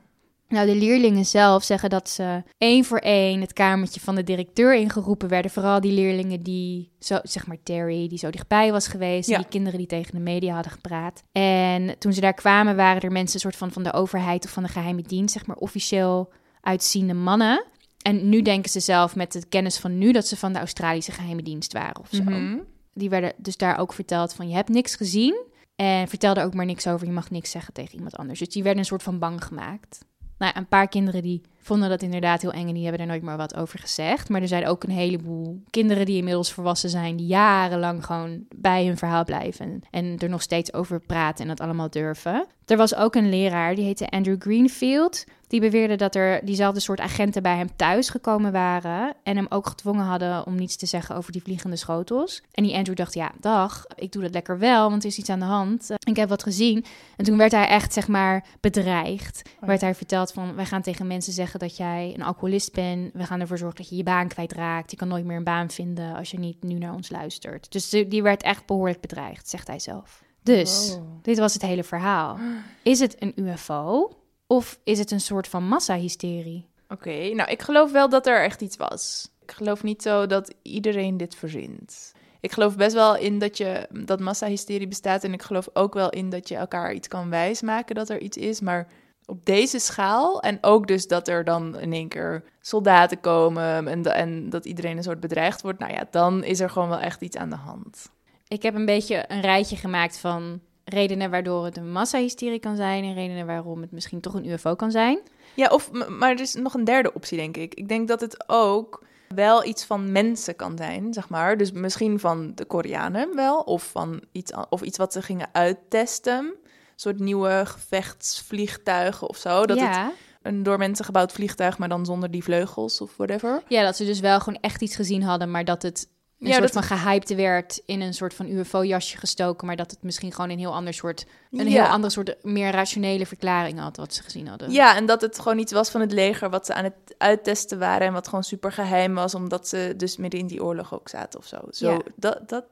[0.49, 4.75] Nou, de leerlingen zelf zeggen dat ze één voor één het kamertje van de directeur
[4.75, 5.51] ingeroepen werden.
[5.51, 9.29] Vooral die leerlingen die, zo, zeg maar Terry, die zo dichtbij was geweest.
[9.29, 9.37] Ja.
[9.39, 11.23] Die kinderen die tegen de media hadden gepraat.
[11.33, 14.63] En toen ze daar kwamen, waren er mensen soort van, van de overheid of van
[14.63, 17.65] de geheime dienst, zeg maar officieel uitziende mannen.
[18.03, 21.13] En nu denken ze zelf met de kennis van nu dat ze van de Australische
[21.13, 22.23] geheime dienst waren of zo.
[22.23, 22.59] Mhm.
[22.93, 25.53] Die werden dus daar ook verteld van je hebt niks gezien.
[25.77, 27.07] En vertel er ook maar niks over.
[27.07, 28.39] Je mag niks zeggen tegen iemand anders.
[28.39, 30.05] Dus die werden een soort van bang gemaakt.
[30.45, 33.23] Nou, een paar kinderen die vonden dat inderdaad heel eng en die hebben er nooit
[33.23, 34.29] meer wat over gezegd.
[34.29, 38.87] Maar er zijn ook een heleboel kinderen die inmiddels volwassen zijn, die jarenlang gewoon bij
[38.87, 42.47] hun verhaal blijven en, en er nog steeds over praten en dat allemaal durven.
[42.67, 45.25] Er was ook een leraar, die heette Andrew Greenfield.
[45.55, 49.67] Die beweerde dat er diezelfde soort agenten bij hem thuis gekomen waren en hem ook
[49.67, 52.43] gedwongen hadden om niets te zeggen over die vliegende schotels.
[52.53, 55.29] En die Andrew dacht, ja, dag, ik doe dat lekker wel, want er is iets
[55.31, 55.90] aan de hand.
[55.90, 56.85] Eh, Ik heb wat gezien.
[57.17, 59.43] En toen werd hij echt, zeg maar, bedreigd.
[59.61, 59.69] Oh.
[59.69, 63.12] Werd hij verteld van, wij gaan tegen mensen zeggen dat jij een alcoholist bent.
[63.12, 64.90] We gaan ervoor zorgen dat je je baan kwijtraakt.
[64.90, 67.73] Je kan nooit meer een baan vinden als je niet nu naar ons luistert.
[67.73, 70.23] Dus die die werd echt behoorlijk bedreigd, zegt hij zelf.
[70.43, 71.05] Dus, Wow.
[71.23, 72.38] dit was het hele verhaal.
[72.83, 74.11] Is het een UFO
[74.55, 76.67] of is het een soort van massahysterie?
[76.88, 79.31] Oké, nou ik geloof wel dat er echt iets was.
[79.43, 82.12] Ik geloof niet zo dat iedereen dit verzint.
[82.40, 85.25] Ik geloof best wel in dat, je, dat massahysterie bestaat.
[85.25, 88.37] En ik geloof ook wel in dat je elkaar iets kan wijsmaken dat er iets
[88.37, 88.61] is.
[88.61, 88.87] Maar
[89.27, 90.43] op deze schaal.
[90.43, 93.88] En ook dus dat er dan in één keer soldaten komen.
[93.88, 95.79] En, en dat iedereen een soort bedreigd wordt.
[95.79, 98.11] Nou ja, dan is er gewoon wel echt iets aan de hand.
[98.49, 103.05] Ik heb een beetje een rijtje gemaakt van redenen waardoor het een massahysterie kan zijn
[103.05, 105.18] en redenen waarom het misschien toch een UFO kan zijn.
[105.55, 107.75] Ja, of, maar er is nog een derde optie, denk ik.
[107.75, 111.57] Ik denk dat het ook wel iets van mensen kan zijn, zeg maar.
[111.57, 116.44] Dus misschien van de Koreanen wel, of van iets, of iets wat ze gingen uittesten.
[116.44, 119.66] Een soort nieuwe gevechtsvliegtuigen of zo.
[119.66, 120.12] Dat het ja.
[120.42, 123.62] een door mensen gebouwd vliegtuig, maar dan zonder die vleugels of whatever.
[123.68, 126.09] ja, dat ze dus wel gewoon echt iets gezien hadden, maar dat het
[126.45, 129.91] een Ja, soort dat- van gehyped werd in een soort van UFO-jasje gestoken, maar dat
[129.91, 131.83] het misschien gewoon een heel ander soort, een Ja.
[131.83, 134.71] heel andere soort, meer rationele verklaring had wat ze gezien hadden.
[134.71, 137.79] Ja, en dat het gewoon iets was van het leger wat ze aan het uittesten
[137.79, 141.09] waren en wat gewoon super geheim was, omdat ze dus midden in die oorlog ook
[141.09, 141.59] zaten of zo.
[141.71, 141.99] Zo, Ja.
[142.17, 142.65] dat, dat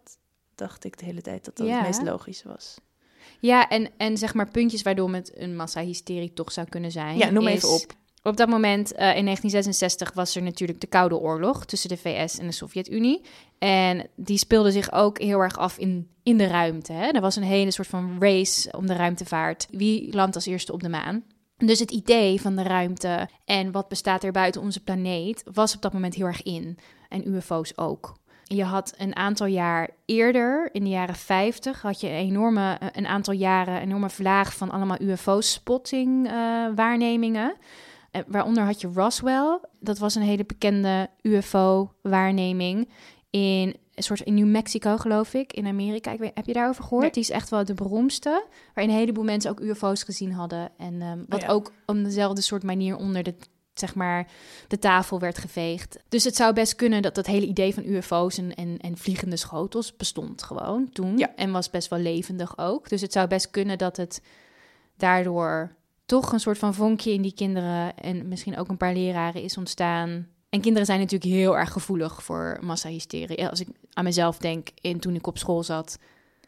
[0.54, 1.76] dacht ik de hele tijd dat dat Ja.
[1.76, 2.76] het meest logische was.
[3.40, 7.16] Ja, en, en zeg maar puntjes waardoor het een massahysterie toch zou kunnen zijn.
[7.16, 7.92] Ja, noem is- even op.
[8.22, 12.38] Op dat moment, eh, in 1966, was er natuurlijk de Koude Oorlog tussen de VS
[12.38, 13.22] en de Sovjet-Unie.
[13.58, 16.92] En die speelde zich ook heel erg af in, in de ruimte.
[16.92, 17.08] Hè?
[17.08, 19.66] Er was een hele soort van race om de ruimtevaart.
[19.70, 21.24] Wie landt als eerste op de maan?
[21.56, 25.82] Dus het idee van de ruimte en wat bestaat er buiten onze planeet was op
[25.82, 26.78] dat moment heel erg in.
[27.08, 28.16] En UFO's ook.
[28.44, 32.88] Je had een aantal jaar eerder, in de jaren 50, had je een enorme, eh,
[32.92, 36.32] een aantal jaren, enorme vlaag van allemaal UFO-spotting eh,
[36.74, 37.56] waarnemingen.
[38.12, 39.60] Eh, waaronder had je Roswell.
[39.80, 42.88] Dat was een hele bekende UFO-waarneming
[43.30, 46.12] in een soort in New Mexico, geloof ik, in Amerika.
[46.12, 47.02] Ik weet, heb je daarover gehoord?
[47.02, 47.12] Nee.
[47.12, 48.46] Die is echt wel de beroemdste.
[48.74, 50.70] Waarin een heleboel mensen ook UFO's gezien hadden.
[50.78, 51.48] En ehm, wat ja.
[51.48, 53.34] ook op dezelfde soort manier onder de,
[53.74, 54.28] zeg maar,
[54.68, 55.98] de tafel werd geveegd.
[56.08, 59.36] Dus het zou best kunnen dat dat hele idee van UFO's en, en, en vliegende
[59.36, 61.18] schotels bestond gewoon toen.
[61.18, 61.32] Ja.
[61.36, 62.88] En was best wel levendig ook.
[62.88, 64.22] Dus het zou best kunnen dat het
[64.96, 65.76] daardoor
[66.20, 69.56] toch een soort van vonkje in die kinderen en misschien ook een paar leraren is
[69.56, 70.26] ontstaan.
[70.48, 73.48] En kinderen zijn natuurlijk heel erg gevoelig voor massahysterie.
[73.48, 75.98] Als ik aan mezelf denk, en toen ik op school zat,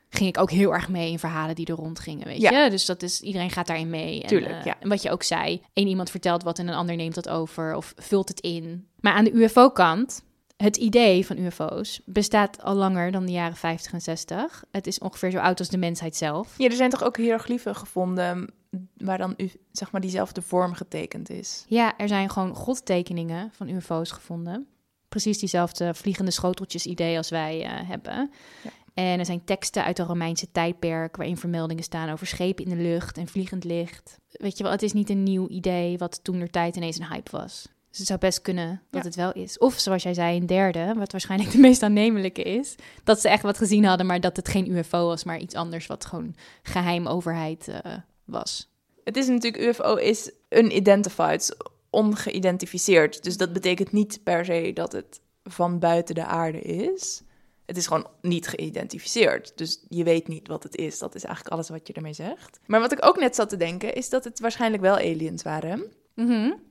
[0.09, 2.64] ging ik ook heel erg mee in verhalen die er rondgingen, weet Ja.
[2.64, 2.70] je?
[2.70, 4.22] Dus dat is, iedereen gaat daarin mee.
[4.22, 4.77] En, Tuurlijk, eh, ja.
[4.81, 7.74] En wat je ook zei, één iemand vertelt wat en een ander neemt dat over
[7.74, 8.87] of vult het in.
[9.00, 10.22] Maar aan de UFO-kant,
[10.57, 14.64] het idee van UFO's bestaat al langer dan de jaren 50 en 60.
[14.70, 16.55] Het is ongeveer zo oud als de mensheid zelf.
[16.59, 18.50] Ja, er zijn toch ook hieroglyphen gevonden
[18.97, 21.65] waar dan u, zeg maar diezelfde vorm getekend is.
[21.69, 24.67] Ja, er zijn gewoon godtekeningen van UFO's gevonden.
[25.09, 28.31] Precies diezelfde vliegende schoteltjes idee als wij eh, hebben.
[28.63, 28.71] Ja.
[28.95, 32.83] En er zijn teksten uit het Romeinse tijdperk waarin vermeldingen staan over schepen in de
[32.83, 34.19] lucht en vliegend licht.
[34.31, 37.07] Weet je wel, het is niet een nieuw idee wat toen der tijd ineens een
[37.09, 37.69] hype was.
[37.89, 39.09] Dus het zou best kunnen dat Ja.
[39.09, 39.59] het wel is.
[39.59, 42.75] Of zoals jij zei, een derde, wat waarschijnlijk de meest aannemelijke is.
[43.05, 45.87] Dat ze echt wat gezien hadden, maar dat het geen UFO was, maar iets anders
[45.87, 47.93] wat gewoon geheim overheid eh,
[48.25, 48.73] was.
[49.05, 51.57] Het is natuurlijk, UFO is unidentified,
[51.91, 53.23] ongeïdentificeerd.
[53.23, 57.23] Dus dat betekent niet per se dat het van buiten de aarde is.
[57.67, 59.53] Het is gewoon niet geïdentificeerd.
[59.57, 60.99] Dus je weet niet wat het is.
[60.99, 62.61] Dat is eigenlijk alles wat je ermee zegt.
[62.67, 65.85] Maar wat ik ook net zat te denken, is dat het waarschijnlijk wel aliens waren.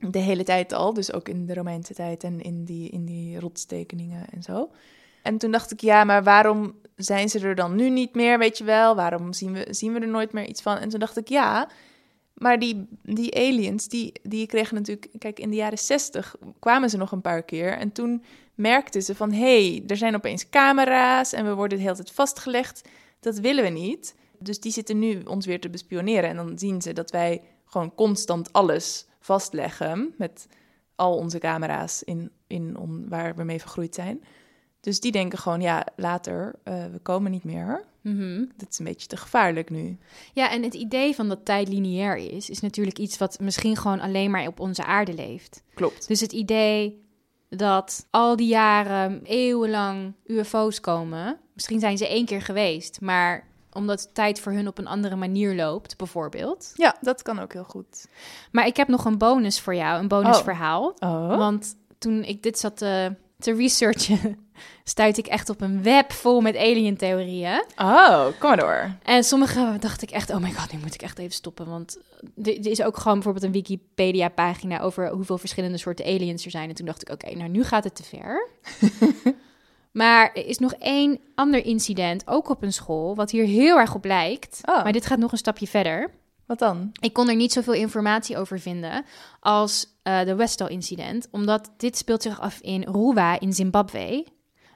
[0.00, 3.40] De hele tijd al, dus ook in de Romeinse tijd en in die, in die
[3.40, 4.70] rotstekeningen en zo.
[5.24, 8.58] En toen dacht ik, ja, maar waarom zijn ze er dan nu niet meer, weet
[8.58, 8.94] je wel?
[8.94, 10.76] Waarom zien we, zien we er nooit meer iets van?
[10.76, 11.68] En toen dacht ik, ja,
[12.34, 15.08] maar die, die aliens, die, die kregen natuurlijk...
[15.18, 17.72] Kijk, in de jaren zestig kwamen ze nog een paar keer.
[17.72, 21.32] En toen merkten ze van, hé, hey, er zijn opeens camera's...
[21.32, 22.88] en we worden de hele tijd vastgelegd.
[23.20, 24.14] Dat willen we niet.
[24.38, 26.30] Dus die zitten nu ons weer te bespioneren.
[26.30, 30.14] En dan zien ze dat wij gewoon constant alles vastleggen...
[30.18, 30.46] met
[30.94, 34.24] al onze camera's in, in on, waar we mee vergroeid zijn.
[34.84, 37.84] Dus die denken gewoon, ja, later, eh, we komen niet meer.
[38.00, 38.44] Mhm.
[38.56, 39.98] Dat is een beetje te gevaarlijk nu.
[40.32, 44.00] Ja, en het idee van dat tijd lineair is, is natuurlijk iets wat misschien gewoon
[44.00, 45.62] alleen maar op onze aarde leeft.
[45.74, 46.08] Klopt.
[46.08, 47.02] Dus het idee
[47.48, 54.14] dat al die jaren, eeuwenlang UFO's komen, misschien zijn ze één keer geweest, maar omdat
[54.14, 56.70] tijd voor hun op een andere manier loopt, bijvoorbeeld.
[56.74, 58.08] Ja, dat kan ook heel goed.
[58.52, 60.94] Maar ik heb nog een bonus voor jou, een bonusverhaal.
[60.98, 61.36] Oh.
[61.36, 64.38] Want toen ik dit zat te, te researchen,
[64.84, 67.64] stuitte ik echt op een web vol met alien-theorieën.
[67.76, 68.90] Oh, kom maar door.
[69.02, 71.66] En sommige dacht ik echt, oh my god, nu moet ik echt even stoppen.
[71.68, 71.98] Want
[72.42, 76.68] er er is ook gewoon bijvoorbeeld een Wikipedia-pagina over hoeveel verschillende soorten aliens er zijn.
[76.68, 78.48] En toen dacht ik, oké, nou nu gaat het te ver.
[79.92, 83.94] maar er is nog één ander incident, ook op een school, wat hier heel erg
[83.94, 84.60] op lijkt.
[84.64, 84.82] Oh.
[84.82, 86.10] Maar dit gaat nog een stapje verder.
[86.46, 86.92] Wat dan?
[87.00, 89.04] Ik kon er niet zoveel informatie over vinden
[89.40, 94.26] als eh, de Westall-incident, omdat dit speelt zich af in Ruwa in Zimbabwe,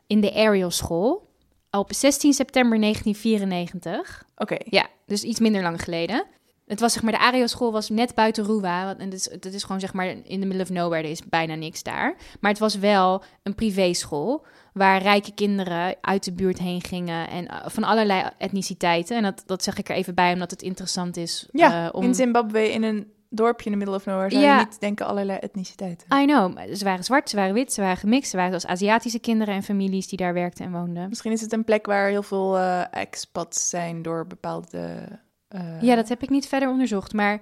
[0.06, 1.28] in de Ariel School,
[1.70, 4.24] op 16 september 1994.
[4.36, 4.56] Oké.
[4.64, 6.24] Ja, dus iets minder lang geleden.
[6.68, 8.96] Het was zeg maar, de Ario school was net buiten Ruwa.
[8.98, 11.02] En dat is, dat is gewoon zeg maar in the middle of nowhere.
[11.02, 12.16] Er is bijna niks daar.
[12.40, 14.46] Maar het was wel een privéschool.
[14.72, 17.28] Waar rijke kinderen uit de buurt heen gingen.
[17.28, 19.16] En eh, van allerlei etniciteiten.
[19.16, 21.48] En dat, dat zeg ik er even bij, omdat het interessant is.
[21.52, 22.02] Ja, eh, om...
[22.02, 24.58] in Zimbabwe in een dorpje in de middle of nowhere zou Ja.
[24.58, 26.06] je niet denken allerlei etniciteiten.
[26.22, 28.30] I know, ze waren zwart, ze waren wit, ze waren gemixt.
[28.30, 31.08] Ze waren als Aziatische kinderen en families die daar werkten en woonden.
[31.08, 35.08] Misschien is het een plek waar heel veel eh, expats zijn door bepaalde...
[35.48, 37.40] eh, Ja, dat heb ik niet verder onderzocht, maar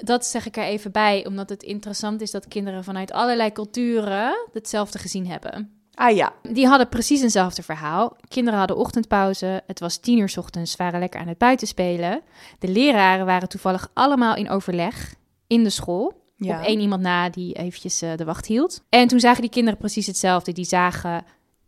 [0.00, 4.48] dat zeg ik er even bij, omdat het interessant is dat kinderen vanuit allerlei culturen
[4.52, 5.70] hetzelfde gezien hebben.
[5.94, 8.16] Ah ja, Die hadden precies eenzelfde verhaal.
[8.28, 9.62] Kinderen hadden ochtendpauze.
[9.66, 10.76] Het was tien uur 's ochtends.
[10.76, 12.20] Waren lekker aan het buitenspelen.
[12.58, 15.14] De leraren waren toevallig allemaal in overleg
[15.46, 16.24] in de school.
[16.36, 16.58] ja.
[16.58, 18.82] Op één iemand na die eventjes eh, de wacht hield.
[18.88, 20.52] En toen zagen die kinderen precies hetzelfde.
[20.52, 21.24] Die zagen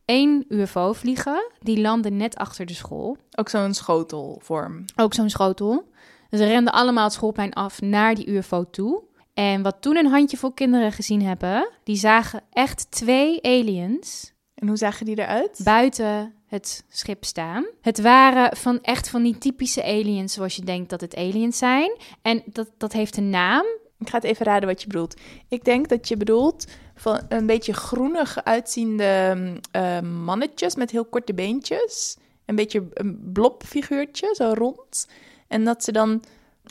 [0.08, 1.50] één UFO vliegen.
[1.60, 3.16] Die landde net achter de school.
[3.34, 4.84] ook zo'n schotelvorm.
[4.96, 5.88] Ook zo'n schotel.
[6.30, 9.02] Ze renden allemaal het schoolplein af naar die UFO toe.
[9.34, 14.76] En wat toen een handjevol kinderen gezien hebben, die zagen echt twee aliens En hoe
[14.76, 15.60] zagen die eruit?
[15.64, 17.66] buiten het schip staan.
[17.80, 21.96] Het waren van echt van die typische aliens zoals je denkt dat het aliens zijn.
[22.22, 23.66] En dat, dat heeft een naam.
[23.98, 25.14] Ik ga het even raden wat je bedoelt.
[25.48, 31.04] Ik denk dat je bedoelt van een beetje groenig uitziende mm, eh, mannetjes met heel
[31.04, 32.16] korte beentjes.
[32.46, 35.08] Een beetje een blobfiguurtje, zo rond.
[35.48, 36.22] En dat ze dan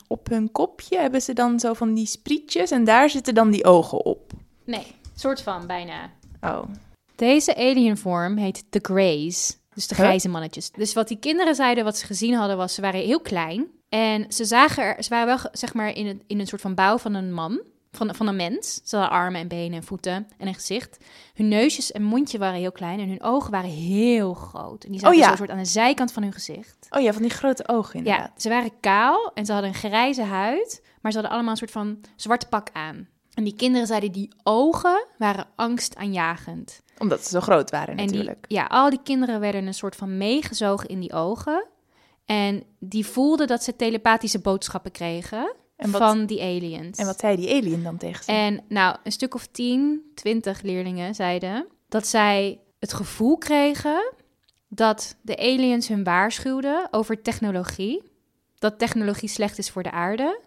[0.07, 3.65] op hun kopje hebben ze dan zo van die sprietjes en daar zitten dan die
[3.65, 4.31] ogen op.
[4.63, 4.85] Nee,
[5.15, 6.09] soort van bijna.
[6.41, 6.63] Oh,
[7.15, 9.57] Deze alienvorm heet de Greys.
[9.73, 10.03] Dus de Huh?
[10.05, 10.71] grijze mannetjes.
[10.71, 13.67] Dus wat die kinderen zeiden, wat ze gezien hadden, was ze waren heel klein.
[13.89, 16.75] En ze zagen er, ze waren wel zeg maar in een, in een soort van
[16.75, 17.61] bouw van een man.
[17.91, 18.81] Van, van een mens.
[18.83, 20.97] Ze hadden armen en benen en voeten en een gezicht.
[21.33, 24.83] Hun neusjes en mondje waren heel klein en hun ogen waren heel groot.
[24.83, 25.29] En die zaten Oh ja.
[25.29, 26.87] zo soort aan de zijkant van hun gezicht.
[26.89, 28.41] oh ja, van die grote ogen Ja, inderdaad.
[28.41, 31.71] ze waren kaal en ze hadden een grijze huid, maar ze hadden allemaal een soort
[31.71, 33.07] van zwart pak aan.
[33.33, 36.81] En die kinderen zeiden die ogen waren angstaanjagend.
[36.97, 38.45] Omdat ze zo groot waren En die, natuurlijk.
[38.47, 41.65] ja, al die kinderen werden een soort van meegezogen in die ogen.
[42.27, 46.97] En die voelden dat ze telepathische boodschappen kregen En wat- van die aliens.
[46.97, 48.31] En wat zei die alien dan tegen ze?
[48.31, 54.13] En nou, een stuk of 10, 20 leerlingen zeiden dat zij het gevoel kregen
[54.67, 58.03] dat de aliens hun waarschuwden over technologie.
[58.55, 60.41] Dat technologie slecht is voor de aarde.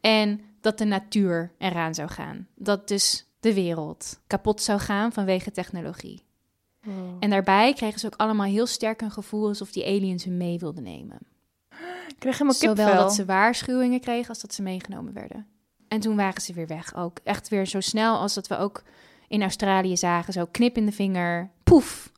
[0.00, 2.48] En dat de natuur eraan zou gaan.
[2.54, 6.26] Dat dus de wereld kapot zou gaan vanwege technologie.
[7.20, 10.58] En daarbij kregen ze ook allemaal heel sterk een gevoel alsof die aliens hun mee
[10.58, 11.18] wilden nemen.
[12.08, 13.02] Ik kreeg helemaal Zowel kipvel.
[13.02, 15.46] dat ze waarschuwingen kregen als dat ze meegenomen werden.
[15.88, 17.18] En toen waren ze weer weg ook.
[17.24, 18.82] Echt weer zo snel als dat we ook
[19.28, 20.32] in Australië zagen.
[20.32, 22.12] Zo knip in de vinger, poef.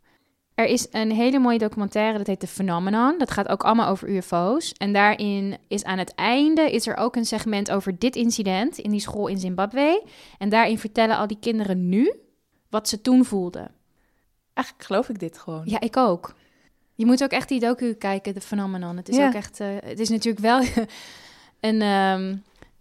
[0.55, 3.19] Er is een hele mooie documentaire, dat heet The Phenomenon.
[3.19, 4.73] Dat gaat ook allemaal over UFO's.
[4.73, 8.91] En daarin is aan het einde is er ook een segment over dit incident in
[8.91, 10.05] die school in Zimbabwe.
[10.39, 12.13] En daarin vertellen al die kinderen nu
[12.69, 13.75] wat ze toen voelden.
[14.61, 15.63] Eigenlijk geloof ik dit gewoon.
[15.65, 16.35] Ja, ik ook.
[16.95, 18.97] Je moet ook echt die docu kijken, de Phenomenon.
[18.97, 19.27] Het is Ja.
[19.27, 19.61] ook echt...
[19.61, 20.63] eh, het is natuurlijk wel
[21.71, 22.37] een, ehm,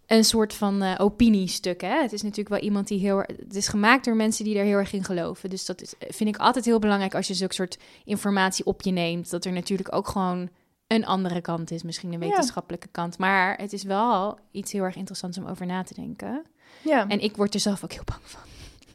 [0.07, 2.01] een soort van eh, opiniestuk, hè?
[2.01, 3.17] Het is natuurlijk wel iemand die heel...
[3.19, 5.49] Het is gemaakt door mensen die er heel erg in geloven.
[5.49, 8.91] Dus dat is, vind ik altijd heel belangrijk als je zulke soort informatie op je
[8.91, 9.29] neemt.
[9.29, 10.49] Dat er natuurlijk ook gewoon
[10.87, 11.83] een andere kant is.
[11.83, 12.27] Misschien een Ja.
[12.27, 13.17] wetenschappelijke kant.
[13.17, 16.43] Maar het is wel iets heel erg interessants om over na te denken.
[16.81, 17.07] Ja.
[17.07, 18.41] En ik word er zelf ook heel bang van.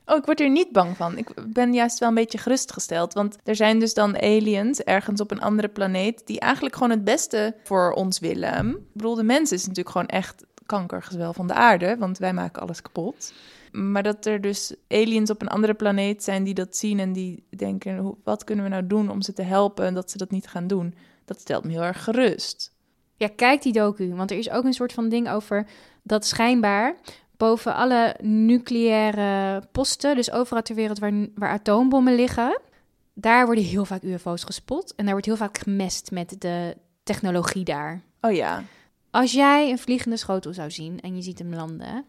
[0.07, 1.19] Oh, ik word er niet bang van.
[1.19, 3.13] Ik ben juist wel een beetje gerustgesteld.
[3.13, 6.27] Want er zijn dus dan aliens ergens op een andere planeet...
[6.27, 8.69] die eigenlijk gewoon het beste voor ons willen.
[8.69, 11.97] Ik bedoel, de mens is natuurlijk gewoon echt kankergezwel van de aarde...
[11.99, 13.33] want wij maken alles kapot.
[13.73, 17.01] Maar dat er dus aliens op een andere planeet zijn die dat zien...
[17.01, 19.87] en die denken, wat kunnen we nou doen om ze te helpen...
[19.87, 20.95] en dat ze dat niet gaan doen.
[21.25, 22.73] Dat stelt me heel erg gerust.
[23.17, 24.15] Ja, kijk die docu.
[24.15, 25.67] Want er is ook een soort van ding over
[26.03, 26.97] dat schijnbaar
[27.37, 32.61] boven alle nucleaire posten, dus overal ter wereld waar, waar atoombommen liggen,
[33.15, 34.95] daar worden heel vaak UFO's gespot.
[34.95, 38.03] En daar wordt heel vaak gemest met de technologie daar.
[38.21, 38.65] Oh ja,
[39.11, 42.05] Als jij een vliegende schotel zou zien en je ziet hem landen,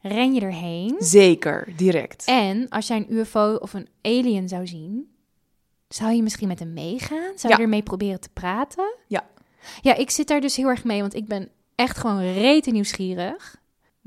[0.00, 0.96] ren je erheen.
[0.98, 2.24] zeker, direct.
[2.26, 5.12] En als jij een UFO of een alien zou zien,
[5.88, 7.32] zou je misschien met hem meegaan?
[7.36, 7.58] Zou je Ja.
[7.64, 8.94] ermee proberen te praten?
[9.06, 9.26] Ja.
[9.80, 13.57] Ja, ik zit daar dus heel erg mee, want ik ben echt gewoon rete nieuwsgierig,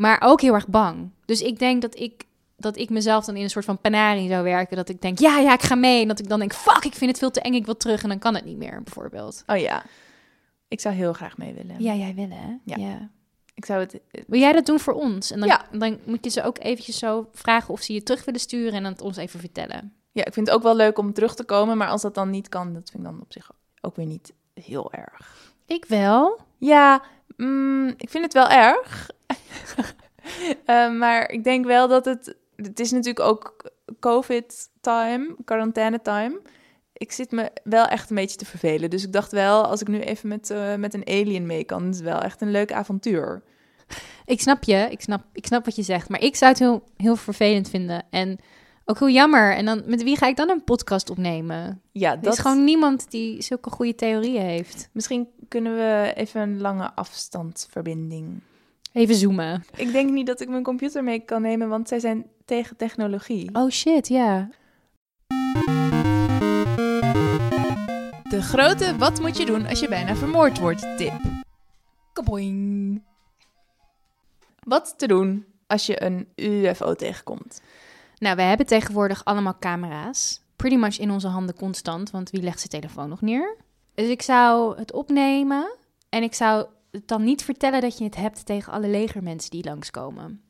[0.01, 1.09] maar ook heel erg bang.
[1.25, 2.23] Dus ik denk dat ik,
[2.57, 4.75] dat ik mezelf dan in een soort van panarie zou werken.
[4.77, 6.01] Dat ik denk, ja, ja, ik ga mee.
[6.01, 8.03] En dat ik dan denk, fuck, ik vind het veel te eng, ik wil terug.
[8.03, 9.43] En dan kan het niet meer, bijvoorbeeld.
[9.47, 9.83] Oh ja,
[10.67, 11.75] ik zou heel graag mee willen.
[11.83, 12.57] Ja, jij wil hè?
[12.65, 13.09] Ja.
[13.53, 13.99] Ik zou het...
[14.27, 15.31] Wil jij dat doen voor ons?
[15.31, 15.65] En dan, Ja.
[15.71, 18.83] dan moet je ze ook eventjes zo vragen of ze je terug willen sturen en
[18.83, 19.93] dan het ons even vertellen.
[20.11, 22.29] Ja, ik vind het ook wel leuk om terug te komen, maar als dat dan
[22.29, 25.53] niet kan, dat vind ik dan op zich ook weer niet heel erg.
[25.65, 26.39] Ik wel.
[26.57, 27.01] Ja,
[27.37, 29.09] mm, ik vind het wel erg.
[30.65, 32.35] Eh, maar ik denk wel dat het...
[32.55, 36.39] Het is natuurlijk ook COVID-time, quarantaine-time.
[36.93, 38.89] Ik zit me wel echt een beetje te vervelen.
[38.89, 41.89] Dus ik dacht wel, als ik nu even met, eh, met een alien mee kan,
[41.89, 43.43] is het wel echt een leuk avontuur.
[44.25, 46.09] Ik snap je, ik snap, ik snap wat je zegt.
[46.09, 48.03] Maar ik zou het heel, heel vervelend vinden.
[48.09, 48.39] En
[48.85, 49.55] ook heel jammer.
[49.55, 51.81] En dan, met wie ga ik dan een podcast opnemen?
[51.91, 54.89] Ja, Er dat is gewoon niemand die zulke goede theorieën heeft.
[54.91, 58.41] Misschien kunnen we even een lange afstandsverbinding.
[58.93, 59.63] Even zoomen.
[59.75, 63.55] Ik denk niet dat ik mijn computer mee kan nemen, want zij zijn tegen technologie.
[63.55, 64.49] Oh shit, ja.
[68.29, 71.21] De grote wat moet je doen als je bijna vermoord wordt tip.
[72.13, 73.03] Kaboing.
[74.59, 77.61] Wat te doen als je een UFO tegenkomt?
[78.17, 80.41] Nou, we hebben tegenwoordig allemaal camera's.
[80.55, 83.55] Pretty much in onze handen constant, want wie legt zijn telefoon nog neer?
[83.93, 85.75] Dus ik zou het opnemen
[86.09, 89.63] en ik zou het dan niet vertellen dat je het hebt tegen alle legermensen die
[89.63, 90.41] langskomen.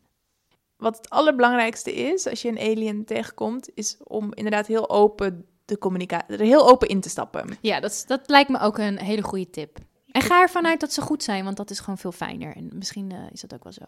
[0.78, 5.78] Wat het allerbelangrijkste is als je een alien tegenkomt, is om inderdaad heel open de
[5.78, 7.58] communicatie, er heel open in te stappen.
[7.62, 9.78] Ja, dat, dat lijkt me ook een hele goede tip.
[10.12, 12.56] En ga ervan uit dat ze goed zijn, want dat is gewoon veel fijner.
[12.56, 13.84] En misschien eh, is dat ook wel zo.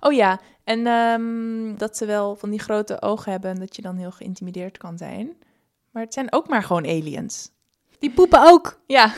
[0.00, 3.82] Oh ja, en ehm, dat ze wel van die grote ogen hebben en dat je
[3.82, 5.36] dan heel geïntimideerd kan zijn.
[5.90, 7.50] Maar het zijn ook maar gewoon aliens.
[7.98, 8.80] Die poepen ook.
[8.86, 9.12] Ja.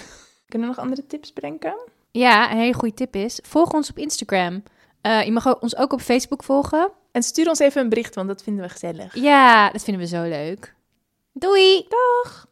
[0.46, 1.74] Kunnen we nog andere tips bedenken?
[2.12, 4.62] Ja, een hele goede tip is, volg ons op Instagram.
[5.00, 6.90] Eh, je mag ons ook op Facebook volgen.
[7.12, 9.14] En stuur ons even een bericht, want dat vinden we gezellig.
[9.14, 10.74] Ja, dat vinden we zo leuk.
[11.32, 11.86] Doei!
[11.88, 12.48] Dag!